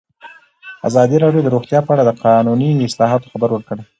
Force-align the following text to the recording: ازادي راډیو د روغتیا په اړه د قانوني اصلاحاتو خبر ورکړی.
ازادي 0.87 1.17
راډیو 1.23 1.43
د 1.43 1.47
روغتیا 1.55 1.79
په 1.83 1.91
اړه 1.93 2.03
د 2.05 2.11
قانوني 2.23 2.69
اصلاحاتو 2.89 3.31
خبر 3.33 3.49
ورکړی. 3.51 3.83